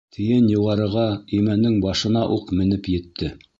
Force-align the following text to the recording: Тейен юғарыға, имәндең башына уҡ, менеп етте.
Тейен 0.17 0.45
юғарыға, 0.51 1.03
имәндең 1.41 1.77
башына 1.85 2.25
уҡ, 2.39 2.53
менеп 2.63 2.93
етте. 2.99 3.33